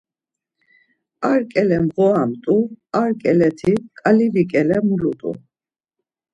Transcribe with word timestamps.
Ar 1.31 1.41
ǩele 1.51 1.77
mğoramt̆u, 1.85 2.57
ar 3.01 3.11
ǩeleti 3.21 3.73
ǩalivi 3.99 4.43
ǩele 4.51 4.77
mulut̆u. 4.87 5.31